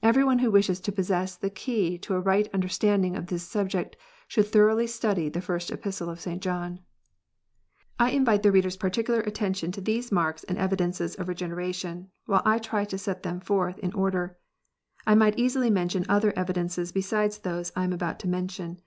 [0.00, 3.96] Every one who wishes to possess the key to a right understanding of this subject
[4.28, 6.40] should thoroughly study the First Epistle of St.
[6.40, 6.78] John.
[7.98, 12.12] I invite the reader s particular attention to these marks and \ evidences of Regeneration,
[12.26, 14.36] while I try to set them forth in A IDrder.
[15.04, 18.78] I might easily mention other evidences besides those I am about to mention.